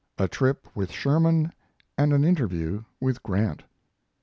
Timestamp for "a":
0.17-0.27